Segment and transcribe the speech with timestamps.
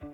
[0.00, 0.06] Du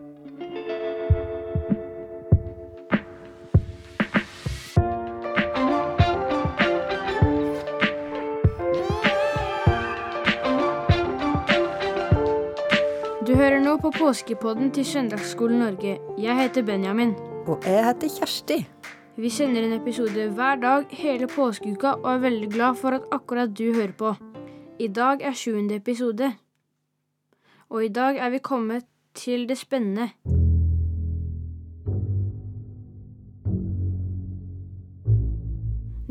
[13.34, 15.98] hører nå på påskepodden til Søndagsskolen Norge.
[16.18, 17.14] Jeg heter Benjamin.
[17.46, 18.56] Og jeg heter Kjersti.
[19.16, 23.54] Vi sender en episode hver dag hele påskeuka og er veldig glad for at akkurat
[23.58, 24.14] du hører på.
[24.78, 26.32] I dag er sjuende episode.
[27.70, 28.84] Og i dag er vi kommet
[29.16, 30.10] til det spennende.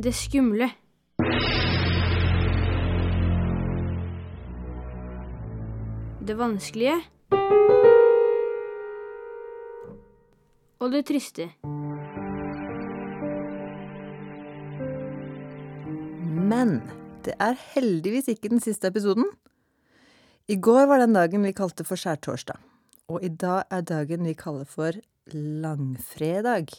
[0.03, 0.69] Det skumle.
[6.27, 6.97] Det vanskelige.
[10.79, 11.49] Og det triste.
[16.49, 16.81] Men
[17.25, 19.25] det er heldigvis ikke den siste episoden.
[20.47, 22.74] I går var den dagen vi kalte for skjærtorsdag.
[23.05, 24.95] Og i dag er dagen vi kaller for
[25.29, 26.71] langfredag.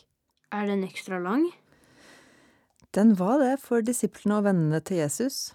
[0.51, 1.45] Er den ekstra lang?
[2.91, 5.55] Den var det for disiplene og vennene til Jesus.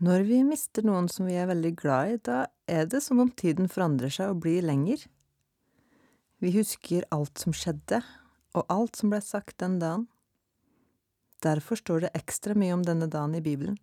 [0.00, 2.38] Når vi mister noen som vi er veldig glad i, da
[2.70, 5.02] er det som om tiden forandrer seg og blir lenger.
[6.38, 8.00] Vi husker alt som skjedde,
[8.56, 10.06] og alt som ble sagt den dagen.
[11.44, 13.76] Derfor står det ekstra mye om denne dagen i Bibelen.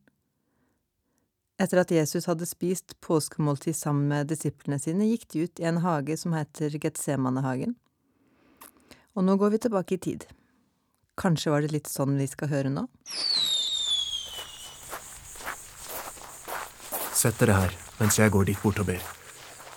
[1.55, 5.79] Etter at Jesus hadde spist påskemåltid sammen med disiplene sine, gikk de ut i en
[5.85, 7.77] hage som heter Getsemanehagen.
[9.15, 10.25] Og nå går vi tilbake i tid.
[11.15, 12.83] Kanskje var det litt sånn vi skal høre nå?
[17.15, 18.99] Sett dere her mens jeg går dit bort og ber.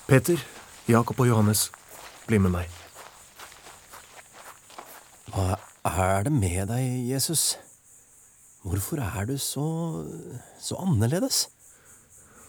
[0.09, 0.41] Peter,
[0.91, 1.69] Jakob og Johannes,
[2.27, 2.67] bli med meg.
[5.31, 5.55] Hva
[5.87, 7.53] er det med deg, Jesus?
[8.67, 9.69] Hvorfor er du så
[10.59, 11.47] så annerledes?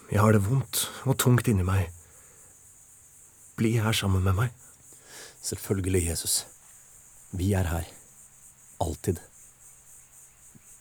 [0.10, 1.92] Jeg har det vondt og tungt inni meg.
[3.60, 4.54] Bli her sammen med meg.
[5.46, 6.46] Selvfølgelig, Jesus.
[7.32, 7.86] Vi er her.
[8.82, 9.20] Alltid.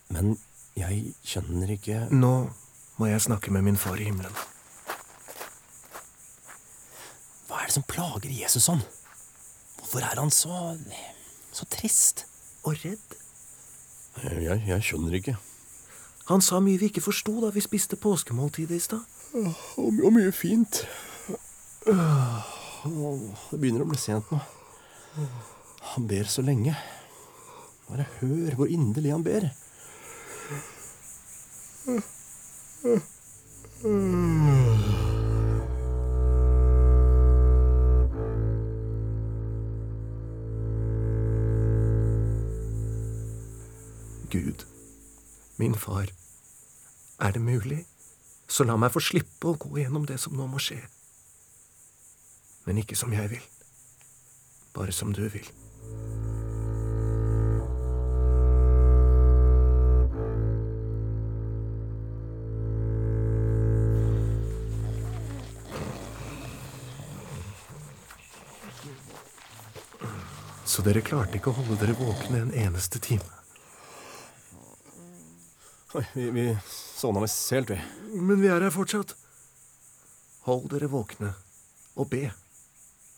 [0.08, 0.38] Men
[0.78, 2.32] jeg skjønner ikke Nå
[2.98, 4.32] må jeg snakke med min far i himmelen.
[7.48, 8.80] Hva er det som plager Jesus sånn?
[9.76, 10.72] Hvorfor er han så
[11.52, 12.24] så trist?
[12.64, 13.18] Og redd.
[14.24, 15.36] Jeg, jeg skjønner ikke.
[16.28, 19.04] Han sa mye vi ikke forsto da vi spiste påskemåltidet i stad.
[19.80, 20.82] Og, og mye fint.
[21.88, 24.40] Det begynner å bli sent nå.
[25.94, 26.76] Han ber så lenge.
[27.88, 29.48] Bare hør hvor inderlig han ber.
[44.28, 44.66] Gud,
[45.58, 46.06] min far,
[47.18, 47.84] er det mulig,
[48.48, 50.80] så la meg få slippe å gå gjennom det som nå må skje.
[52.66, 53.48] Men ikke som jeg vil,
[54.76, 55.48] bare som du vil.
[70.68, 73.37] Så dere klarte ikke å holde dere våkne en eneste time?
[75.94, 77.78] Oi, vi, vi sovna visst helt, vi.
[78.12, 79.14] Men vi er her fortsatt.
[80.44, 81.30] Hold dere våkne
[81.96, 82.26] og be.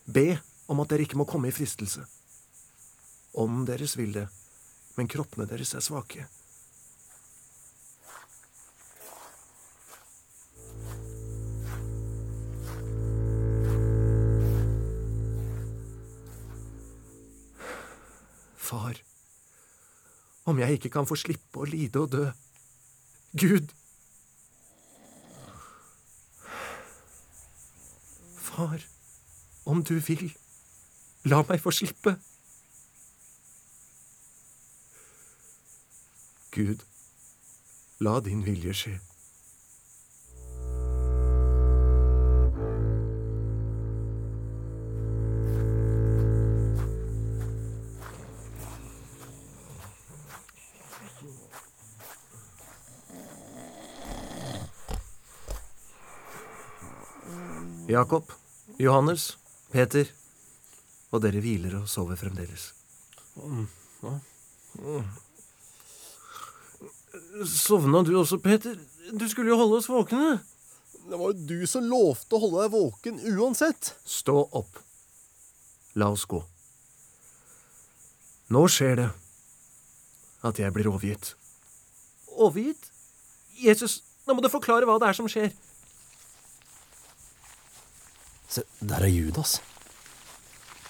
[0.07, 0.37] Be
[0.71, 2.05] om at dere ikke må komme i fristelse.
[3.35, 4.29] Om deres vil det,
[4.95, 6.29] men kroppene deres er svake.
[18.55, 19.03] Far,
[20.47, 22.29] om jeg ikke kan få slippe å lide og dø.
[23.33, 23.75] Gud!
[28.37, 28.81] Far,
[29.65, 30.33] om du vil,
[31.25, 32.17] la meg få slippe.
[36.51, 36.83] Gud,
[38.03, 38.97] la din vilje skje.
[57.91, 58.31] Jakob,
[58.79, 59.35] Johannes,
[59.73, 60.07] Peter.
[61.11, 62.69] Og dere hviler og sover fremdeles.
[67.51, 68.77] Sovna du også, Peter?
[69.11, 70.39] Du skulle jo holde oss våkne.
[71.11, 73.95] Det var jo du som lovte å holde deg våken uansett.
[74.07, 74.79] Stå opp.
[75.99, 76.39] La oss gå.
[78.55, 79.09] Nå skjer det
[80.47, 81.35] at jeg blir overgitt.
[82.39, 82.93] Overgitt?
[83.59, 85.51] Jesus, nå må du forklare hva det er som skjer.
[88.51, 89.61] Se, der er Judas.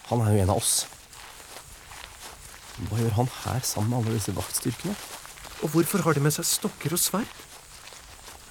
[0.09, 0.87] Han er jo en av oss.
[2.89, 4.95] Hva gjør han her sammen med alle disse vaktstyrkene?
[5.61, 7.35] Og hvorfor har de med seg stokker og sverd?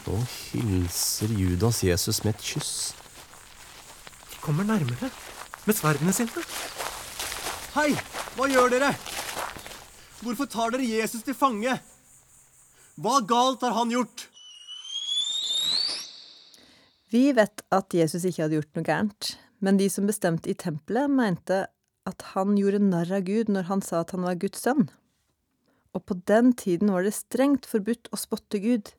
[0.05, 2.73] Nå hilser Judas Jesus med et kyss.
[4.29, 5.09] De kommer nærmere
[5.65, 6.45] med sverdene sine.
[7.73, 7.89] Hei,
[8.37, 8.93] hva gjør dere?
[10.21, 11.79] Hvorfor tar dere Jesus til fange?
[12.99, 14.29] Hva galt har han gjort?
[17.09, 19.31] Vi vet at Jesus ikke hadde gjort noe gærent,
[19.65, 21.63] men de som bestemte i tempelet, mente
[22.09, 24.87] at han gjorde narr av Gud når han sa at han var Guds sønn.
[25.97, 28.91] Og på den tiden var det strengt forbudt å spotte Gud.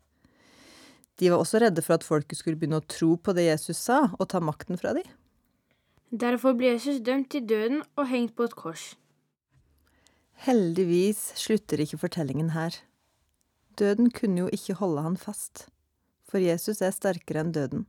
[1.23, 4.09] De var også redde for at folket skulle begynne å tro på det Jesus sa,
[4.19, 5.07] og ta makten fra dem.
[6.11, 8.89] Derfor ble Jesus dømt til døden og hengt på et kors.
[10.43, 12.75] Heldigvis slutter ikke fortellingen her.
[13.79, 15.69] Døden kunne jo ikke holde han fast,
[16.27, 17.87] for Jesus er sterkere enn døden.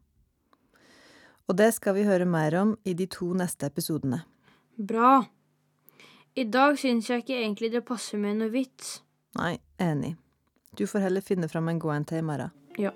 [1.50, 4.24] Og det skal vi høre mer om i de to neste episodene.
[4.78, 5.22] Bra.
[6.36, 9.00] I dag syns jeg ikke egentlig det passer med noe vits.
[9.40, 10.16] Nei, enig.
[10.78, 12.54] Du får heller finne fram en god en til i morgen.
[12.80, 12.94] Ja.